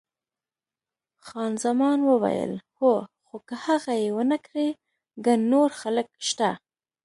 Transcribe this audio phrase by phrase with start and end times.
[1.27, 2.93] خان زمان وویل، هو،
[3.25, 4.67] خو که هغه یې ونه کړي
[5.25, 6.49] ګڼ نور خلک شته.